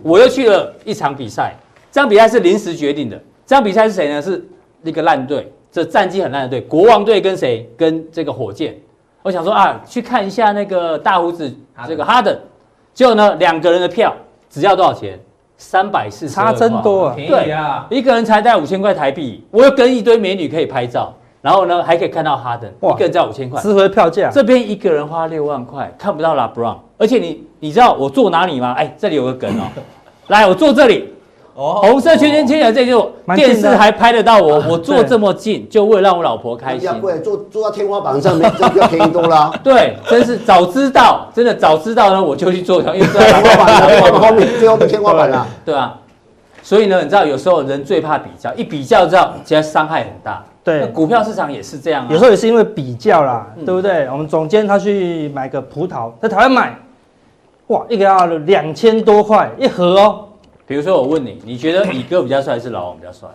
[0.04, 1.56] 我又去了一场比赛，
[1.92, 3.18] 这场比赛是临时决定的。
[3.46, 4.22] 这场比赛是谁呢？
[4.22, 4.46] 是
[4.82, 7.70] 那个烂队，这战绩很烂的队，国王队跟谁？
[7.78, 8.76] 跟这个火箭。
[9.24, 11.52] 我想说啊，去看一下那个大胡子
[11.88, 12.38] 这个哈登，
[12.94, 14.14] 结果呢，两个人的票
[14.50, 15.20] 只要多少钱？
[15.58, 17.14] 三百四十，差真多啊！
[17.16, 21.14] 便宜啊，一个人才带五千块台币，我又跟一堆美女可以拍照。
[21.46, 24.32] 然后呢，还可以看到哈登，一个人只要五千块，值回票价。
[24.34, 28.74] 这边一个人花六万块，看不到 LeBron，而且你你知道我坐哪里吗？
[28.76, 29.70] 哎，这里有个梗哦，
[30.30, 31.14] 来，我坐这里，
[31.54, 36.90] 哦，红色圈圈圈的这就电视还拍得到我，我坐这么近，就为了让我老婆开心。
[37.00, 39.54] 贵，坐坐到天花板上面，这比较便宜多啦。
[39.64, 45.96] 对，真是早知道，真的早知道呢，我就去坐，因为天花板， 天花板最后的天花板了，对啊。
[46.64, 50.44] 所以呢，你知道有时候人最怕比较，一比较之后，其实伤害很大。
[50.66, 54.10] 对，股票市场也是这样，有时候也是因为比较啦，对不对？
[54.10, 56.76] 我们总监他去买个葡萄，在台湾买，
[57.68, 60.28] 哇，一个要两千多块一盒哦。
[60.66, 63.30] 比如说我问你，你觉得乙哥比较帅还是老王比较帅？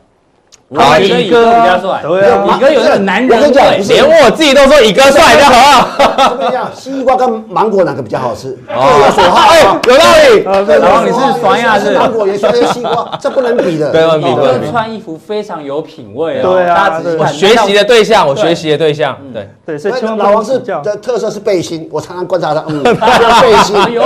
[0.72, 6.28] 我觉得乙哥比较帅，对啊，乙哥有那个男人味，连我自己都说乙哥帅，这样好不好？
[6.30, 6.70] 怎么样？
[6.72, 8.56] 西瓜跟芒果哪个比较好吃？
[8.68, 10.44] 各有所好，哎，有道理。
[10.80, 11.90] 然后你是酸亚是？
[11.98, 13.90] 芒果也酸，西瓜 这不能比的。
[13.90, 16.42] 对，乙哥穿衣服非常有品味啊。
[16.42, 19.18] 对啊，我学习的对象，我学习的对象。
[19.32, 22.80] 对对，所以老王是的特色是背心，我常常观察他，嗯，
[23.42, 23.76] 背心。
[23.92, 24.02] 有，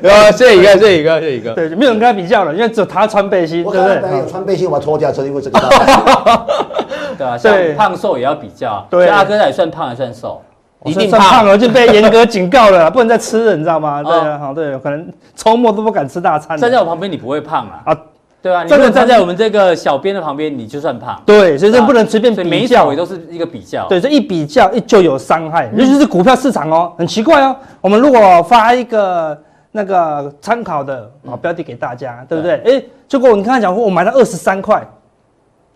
[0.00, 1.50] 有， 谢一个，谢一个，谢一个。
[1.54, 4.18] 对，没有人跟他比较了，因为只有他穿背心，对不对？
[4.20, 5.58] 有穿背心，我脱掉，就是因为这个。
[7.16, 8.86] 对啊，像胖瘦也要比较。
[8.90, 10.40] 对，阿哥也算胖还算瘦？
[10.84, 14.02] 一定胖了就被严格警告了， 不能再吃了，你知道吗？
[14.02, 16.58] 对啊，好，对，可能周末都不敢吃大餐。
[16.58, 17.80] 站在我旁边你不会胖啊？
[17.86, 17.96] 啊，
[18.42, 21.18] 对啊，你不能站在我们这个小编的旁边，你就算胖。
[21.24, 23.88] 对，所以这不能随便比较，每一小也都是一个比较。
[23.88, 27.56] 对，这一比较一就有伤害，尤其是股票市场哦，很奇怪哦。
[27.80, 29.38] 我们如果发一个
[29.72, 32.60] 那个参考的啊标的给大家，对不对？
[32.66, 34.86] 哎，结果你刚才讲说，我买了二十三块。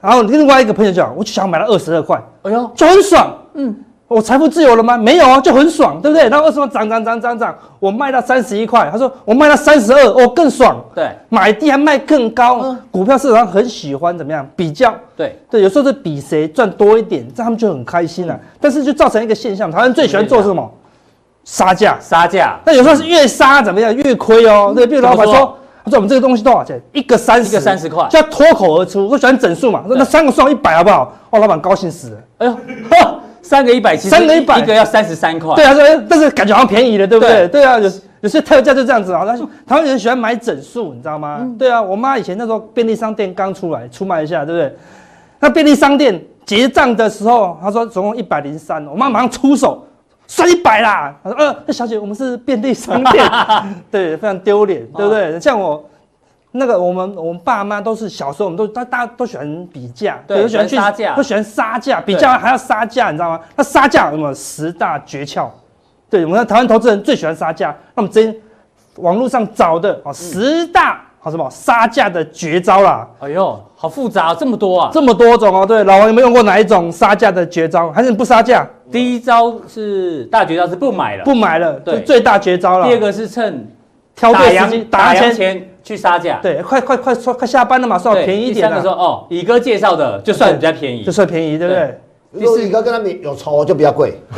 [0.00, 3.74] 然后另外一个朋友讲，我就想买了二十二块，哎呦，就很爽，嗯，
[4.06, 4.96] 我财富自由了吗？
[4.96, 6.28] 没有啊，就很爽，对不对？
[6.28, 7.52] 然后为什么涨涨涨涨涨？
[7.80, 14.94] 我卖到三十一块，他说我卖到三十二，我，更爽，对，买低还卖更高，嗯，股票市场很喜欢怎么样比较？
[15.16, 18.40] 对对，有时候是比谁赚多一点，这样他们就很开心了，啊。
[18.60, 20.70] 但是就造成一个现象，台湾最喜欢做什么？
[21.42, 22.56] 杀价，杀价。
[22.64, 25.58] 但有时候是越杀怎么样越亏哦，对，比如老板说。
[25.88, 26.80] 说我们这个东西多少钱？
[26.92, 29.08] 一个三十，一个三十块，就要脱口而出。
[29.08, 31.12] 我喜欢整数嘛，说那三个算一百好不好？
[31.30, 32.16] 哦，老板高兴死了。
[32.38, 32.56] 哎呦，
[33.42, 35.54] 三个一百，三个一百，一个要三十三块。
[35.54, 37.48] 对啊，说但是感觉好像便宜了，对不对？
[37.48, 39.24] 对啊，有有些特价就这样子啊。
[39.24, 41.48] 他说台湾人喜欢买整数，你知道吗？
[41.58, 44.76] 对啊，我妈以前那时候便利商店刚出来出卖一下，对不对？
[45.40, 49.84] 那便利商店结账的时候，他说总共一百零三，我妈马上出手。
[50.30, 51.12] 算一百啦！
[51.24, 53.28] 他说：“呃，那小姐，我们是便利商店，
[53.90, 55.40] 对，非常丢脸，对不对？
[55.40, 55.82] 像我
[56.52, 63.40] 那个，我们我们爸妈都是小时候，我们都大大家都喜欢比价，对，都喜欢去杀价，都喜欢杀价，比价还要杀价，你知道吗？
[63.56, 65.48] 那杀价有什么十大诀窍？
[66.10, 68.36] 对，我们台湾投资人最喜欢杀价，那么今天
[68.96, 73.06] 网络上找的啊，十大。”好什么杀价的绝招啦？
[73.18, 75.66] 哎呦，好复杂，这么多啊，这么多种哦。
[75.66, 77.90] 对，老王有没有用过哪一种杀价的绝招？
[77.90, 78.66] 还是你不杀价？
[78.90, 82.86] 第一招是大绝招，是不买了，不买了，对，最大绝招了。
[82.86, 83.68] 第二个是趁
[84.14, 88.54] 挑对时机打烊前去杀价，对，快快快快下班了嘛，算便宜一点。
[88.54, 92.00] 第三个说哦，乙哥介绍的就算比较便宜，就算便宜，对不对？
[92.30, 94.20] 如果乙哥跟他们有仇，就比较贵。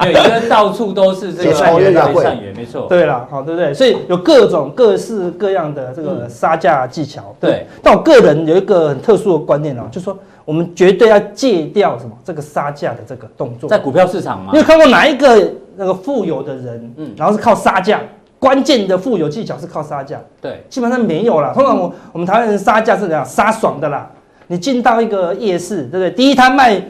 [0.00, 2.86] 对，因为到处都是这个善缘，善缘没错。
[2.88, 3.74] 对了，好，对不对？
[3.74, 7.34] 所以有各种各式各样的这个杀价技巧。
[7.40, 13.68] 对，但我个人有一个很特殊的观念哦，就是说我们绝对要戒掉什么这个杀价的这个动作。
[13.68, 14.50] 在股票市场吗？
[14.52, 18.00] 你有看过哪一个那个富有的人，嗯，然后是靠杀价？
[18.38, 20.20] 关键的富有技巧是靠杀价。
[20.40, 21.52] 对，基本上没有啦。
[21.52, 23.24] 通常我我们台湾人杀价是怎样？
[23.24, 24.08] 杀爽的啦。
[24.48, 26.10] 你进到一个夜市，对不对？
[26.10, 26.80] 第一摊卖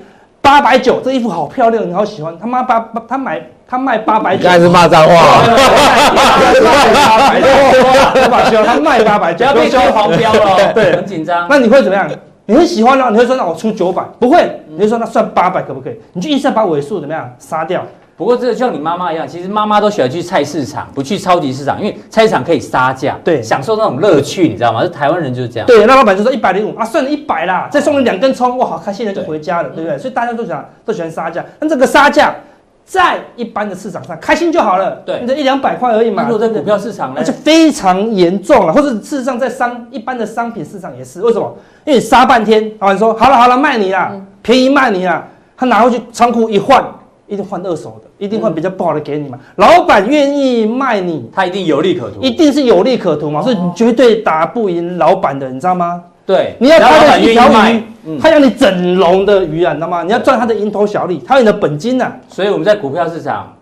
[0.40, 2.36] 八百九，这衣服好漂亮，你好喜欢。
[2.38, 5.42] 他妈八八，他买他卖八百九，刚才是骂脏话。
[7.04, 11.46] 八百九，他卖八百九，要被标黄标了， 对，很紧张。
[11.48, 12.08] 那你会怎么样？
[12.48, 13.08] 你会喜欢呢？
[13.10, 14.02] 你会说那我出九百？
[14.20, 15.98] 不会，你会说那算八百可不可以？
[16.12, 17.84] 你就一下把尾数怎么样杀掉？
[18.16, 24.82] 不过这个就像你妈妈一样，其实妈妈都喜欢去菜市场，不去超级市场，因为菜市场可以杀价，对享受那种乐趣，你知道吗？
[24.82, 25.66] 是台湾人就是这样。
[25.66, 29.98] 对，那老板就说一百零五啊，算了一百啦，再送你两根葱，哇，好开心的就回家了，对不对？
[29.98, 32.34] 所以大家都想都喜欢杀价，但这个杀价
[32.86, 36.22] 在一般的市场上开心就好了，对你这一两百块而已嘛。
[36.22, 41.54] 如果在股票市场呢，那就非常严重了，或者事实上在商一般的商品市场也是，为什么？
[41.84, 46.82] 因为你杀半天，老板说好了好了卖你啦，便宜卖你啦，他拿回去仓库一换。
[47.28, 49.38] 一定换二手的，一定会比较不好的给你嘛。
[49.40, 56.02] 嗯、老板愿意卖你，他一定有利可图，一定是有利可图嘛，哦、所以你绝对打不赢老板的，你知道吗？
[56.24, 60.02] 对，你要他的一条鱼，嗯、他要你整笼的鱼啊，你知道吗？
[60.02, 62.16] 你要赚他的蝇头小利，他有你的本金啊。
[62.28, 63.52] 所以我们在股票市场。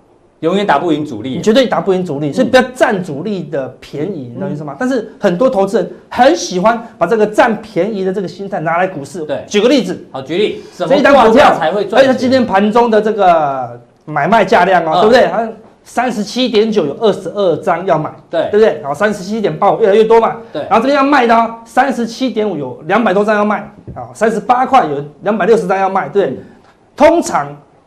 [0.40, 4.76] 永远打不赢主力，你绝对打不赢主力，所以不要占主力的便宜，你懂意思吗？
[4.78, 9.24] 但是很多投资人很喜欢把这个占便宜的这个心态拿来股市。
[9.24, 15.26] 对，举个例子，好，举例，这一档股票才会赚，而且它今天盘中的这个买卖价量哦，对不对？
[15.26, 15.48] 它
[15.82, 18.78] 三十七点九有二十二张要买，对，对不对？
[18.80, 20.62] 然后三十七点八五越来越多嘛，对。
[20.62, 23.58] 然后这边要卖的三十七点五有两百多张要卖，
[23.94, 26.38] 啊，三十八块有两百六十张要卖，对。
[26.96, 27.46] 通常。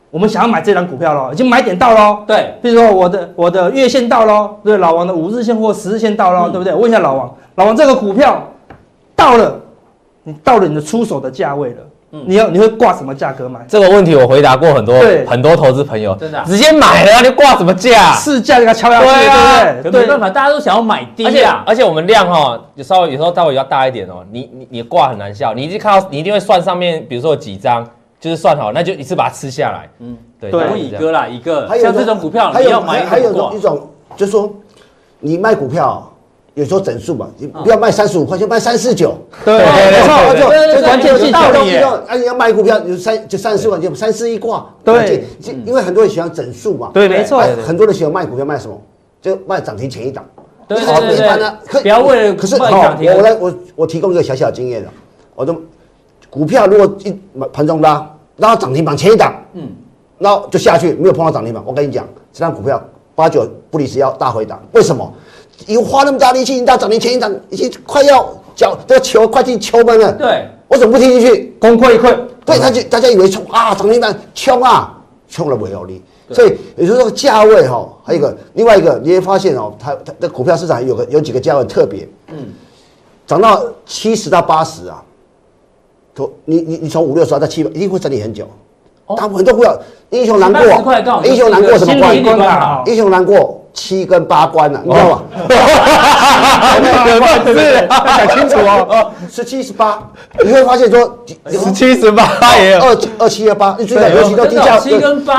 [0.10, 2.24] 我们想要买这张股票喽，已经买点到喽。
[2.26, 6.74] 对，比如说我的我的月线到喽，对，老王的五日线或十日线到喽，嗯、对不对？
[6.74, 8.42] 我问一下老王，老王这个股票
[9.18, 9.60] 到了，
[10.24, 11.90] 你到了你的出手的价位了，嗯、
[12.26, 13.60] 你要你会挂什么价格买？
[13.68, 18.14] 这个问题我回答过很多，对很多投资朋友，真的、啊、直接买了你挂什么价？
[18.14, 20.02] 市价给它敲下去，对啊，对不对？
[20.02, 21.30] 没办法，大家都想要买低啊。
[21.30, 24.26] 而且，而且我们量哈，有稍微有时候稍微要大一点哦。
[24.32, 27.88] 你你你挂很难笑，你一定看到你一定会算上面，比如说有几张。
[28.20, 29.88] 就是算好，那就一次把它吃下来。
[30.00, 34.52] 嗯，对，对，乙哥啦，一个，像这种股票，还有买还有一种，就是说
[35.20, 36.12] 你卖股票，
[36.58, 39.16] 有时候整数嘛，你不要卖三十五块，就卖三四九。
[39.46, 41.76] 对，没错，就就关键是道理。
[41.78, 44.68] 啊，你要卖股票，就三就三十四万，就三四一挂。
[44.84, 45.24] 对，
[45.66, 46.90] 因为很多人喜欢整数嘛。
[46.92, 47.44] 对，没错。
[47.64, 48.76] 很多人喜欢卖股票，卖什么？
[49.22, 50.26] 就卖涨停前一档。
[50.68, 51.82] 对对对。
[51.84, 54.90] 不要为了可是好，我来我我提供一个小小经验的，
[55.36, 55.56] 我都。
[56.30, 57.16] 股票如果一
[57.54, 58.06] 盘中拉，
[58.38, 59.70] 拉到涨停板前一档，嗯，
[60.18, 61.64] 然后就下去，没有碰到涨停板。
[61.66, 62.84] 我跟你讲，这张股票
[63.16, 64.60] 八九不离十要大回档。
[64.74, 65.14] 为什么？
[65.66, 70.12] 因为花那么大力气，你到涨停前一涨已经快要脚都球快进球门了。
[70.14, 71.56] 对，我怎么不听进去？
[71.60, 72.16] 功亏一篑。
[72.46, 76.02] 对，他就大家以为冲啊涨停板冲啊，冲了没有力。
[76.32, 82.48] 所以也就是说价位哈，还有一个另外一个你会发现哦，它它的股票市场有个有几个价位特别，嗯，
[83.26, 85.04] 涨到七十到八十啊。
[86.46, 88.48] 你你你从五六十到七百，一定会整理很久。
[89.16, 89.78] 大部分都不要
[90.10, 90.62] 英雄难过，
[91.24, 92.16] 英雄难过什么关？
[92.86, 95.22] 英雄难过七跟八关了，你知道吗？
[97.46, 97.88] 是不是？
[97.88, 99.12] 讲清楚哦。
[99.30, 100.02] 十七十八，
[100.44, 104.80] 你会发现说十七十八也有二二七二八，你最尤其到低价，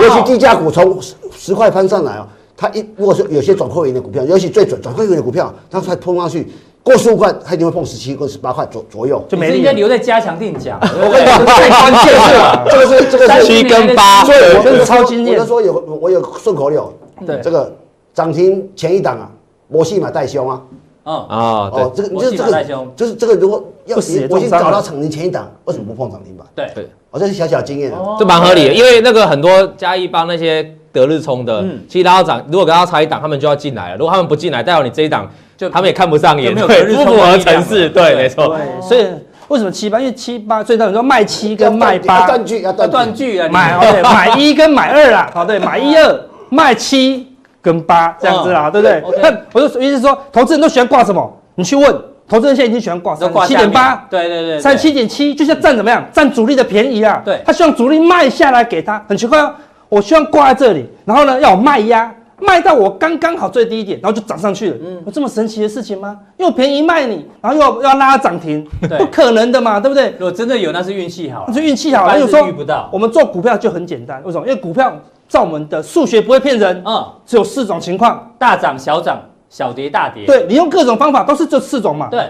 [0.00, 0.96] 尤其低价股从
[1.36, 6.46] 十块翻上来哦，它一如果是有些转会员的股票，尤其最准转会员的股票，它才碰上去。
[6.80, 10.78] 过十五块，它一定会碰十七或十八块左左右，就没应该留在加强定讲。
[10.80, 12.30] 我跟你讲，最关键是
[12.70, 15.34] 这个是这个是七跟八，所以我是超经验。
[15.34, 16.90] 我就说有我有顺口溜，
[17.26, 17.70] 对这个
[18.18, 19.30] 涨停前一档啊，
[19.68, 20.60] 摩西买带凶啊。
[21.04, 21.38] 啊啊，
[21.72, 22.64] 哦，这个就是这个
[22.96, 26.44] 就是这个，如果要我先找到涨停前一档，为什么不碰涨停板？
[26.54, 33.96] 对对，我这是小小经验，这蛮合理的，因为那个很多嘉义帮那些德日冲的，其实拉到涨，如果跟他差一档，他们就要进来了。
[33.96, 35.30] 如果他们不进来，代表你这一档。
[35.56, 38.56] 就他们也看不上眼，对，不符合城市，对，没错。
[38.80, 39.04] 所以
[39.48, 39.98] 为什么七八？
[39.98, 47.26] 因为七八，所以他们说卖七跟卖八断句要断句啊，买买一跟买二啦，好，对，买一二，卖七
[47.60, 49.02] 跟八这样子啦，对不对？
[49.22, 51.30] 那我就意思是说，投资人都喜欢挂什么？
[51.54, 51.94] 你去问
[52.28, 56.04] 投资人，现在已经喜欢挂三七点八，对对对，三七点七，就是要占怎么样？
[56.12, 57.22] 占主力的便宜啊。
[57.24, 59.54] 对，他希望主力卖下来给他，很奇怪哦，
[59.88, 62.14] 我希望挂在这里，然后呢要我卖压。
[62.40, 64.76] 卖到我刚刚好最低点，然后就涨上去了。
[64.80, 66.16] 嗯，有这么神奇的事情吗？
[66.36, 68.64] 又便宜卖你，然后又要，要拉涨停，
[68.96, 70.10] 不可能的嘛，对不对？
[70.10, 72.16] 如果真的有，那是运气好，那是运气好。
[72.16, 72.88] 有时候遇不到。
[72.92, 74.46] 我们做股票就很简单，为什么？
[74.46, 74.96] 因为股票
[75.28, 76.82] 照我们的数学不会骗人。
[76.84, 80.24] 嗯，只有四种情况：大涨、小涨、小跌、大跌。
[80.26, 82.08] 对，你用各种方法都是这四种嘛。
[82.10, 82.28] 对，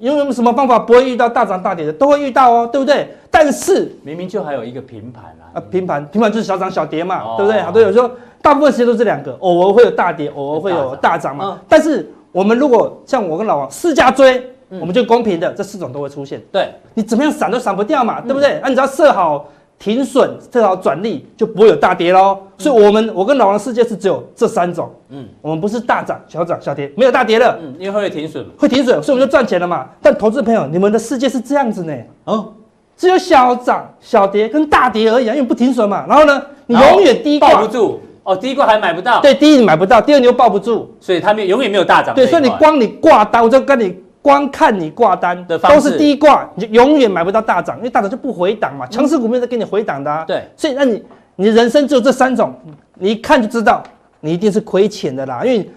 [0.00, 3.08] 用什么方法不会遇到大涨大跌的，都会遇到哦，对不对？
[3.30, 7.62] 但是明明就还有一个平盘啊，啊，平盘，平盘就是小涨小跌嘛，对不对？
[7.62, 8.10] 好多有时候。
[8.42, 11.60] 大部分时间都是两个，偶尔会有大跌，偶尔会有大涨嘛。
[11.68, 16.40] 但是我们如果像我跟老王四家追，我们就公平的，这四种都会出现。
[16.50, 18.58] 对，你怎么样闪都闪不掉嘛，对不对？
[18.62, 19.46] 那你只要设好
[19.80, 22.36] 停损，设好转利，就不会有大跌喽。
[22.58, 24.90] 所以，我们我跟老王世界是只有这三种。
[25.08, 27.58] 嗯，我们不是大涨小涨小跌，没有大跌了。
[27.62, 29.88] 嗯，因为会停损，会停损，所以我们就赚钱了嘛。
[30.02, 31.94] 但投资朋友，你们的世界是这样子呢？
[32.24, 32.52] 哦，
[32.94, 36.04] 只有小涨小跌跟大跌而已啊，因为不停损嘛。
[36.06, 37.62] 然后呢，你永远低挂。
[37.62, 38.00] 不住。
[38.22, 42.14] 哦，第一挂还买不到，对，第一你买不到，第二你又抱不住，所以他们永远没有大涨。
[42.14, 50.24] 对，所以你光你挂单，我就跟你光看你挂单的方式都是低挂，你就永远买不到大涨，因为大涨就不回档嘛，强势股没有在给你回档的啊。
[50.26, 51.02] 对，所以那你
[51.36, 52.54] 你人生只有这三种，
[52.94, 53.82] 你一看就知道
[54.20, 55.70] 你一定是亏钱的啦，因为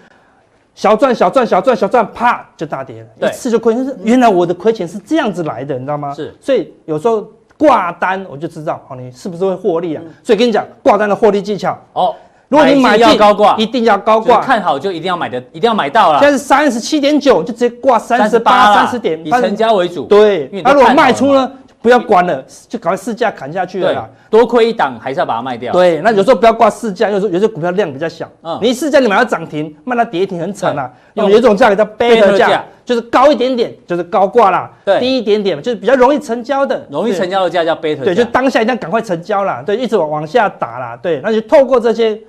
[0.75, 3.97] 小赚小赚小赚小赚，啪就大跌了，一次就亏钱。
[4.03, 6.13] 原来我的亏钱是这样子来的，你知道吗？
[6.13, 7.25] 是，所以有时候
[7.57, 10.03] 挂单我就知道，哦，你是不是会获利啊？
[10.23, 12.15] 所以跟你讲挂单的获利技巧哦，
[12.53, 16.19] 如果你买进要高挂，一定要高挂，看好就一定要买的，一定要买到了。
[16.19, 20.05] 现在是三十七点九，就直接挂三十八、三十点，以成交为主。
[20.05, 21.51] 对，那、啊、如果卖出呢，
[21.81, 24.09] 不要关了，就赶快市价砍下去了啦。
[24.29, 25.73] 多亏一档还是要把它卖掉。
[25.73, 30.91] 对，那有时候不要挂市价，有时候有些股票量比较小，嗯，你市价你买到涨停，卖到跌停很惨啊。
[31.15, 38.05] 用有一种价格叫贝特价，就是高一点点就是高挂啦，对，低一点点就是比较容易成交的，容易成交的价叫贝特价。
[38.05, 42.19] 对，就当下一定要赶快成交啦，对，一直往往下打啦，对，那就透过这些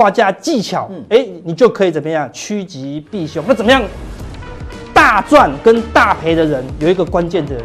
[0.00, 3.44] 挂价技巧，哎、嗯欸，你就可以怎么样趋吉避凶？
[3.46, 3.82] 那怎么样
[4.94, 7.56] 大赚跟大赔的人有一个关键的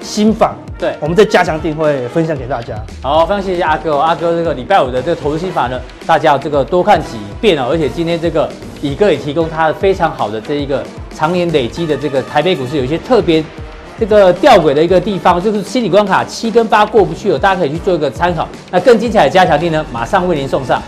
[0.00, 0.54] 心法。
[0.78, 2.76] 对，我们在加强定会分享给大家。
[3.02, 3.98] 好，非常谢谢阿哥。
[3.98, 7.66] 阿哥这个礼拜五的这个投资心法呢，大家要这个多看几遍哦。
[7.68, 8.48] 而且今天这个
[8.80, 13.42] 乙哥也提供他非常好的这一个常年累积的这个台北股市有一些特别
[13.98, 18.46] 这个吊诡的一个地方，就是心理关卡七跟八过不去哦，大家可以去做一个参考。
[18.70, 20.80] 那更精彩的加强定呢，马上为您送上。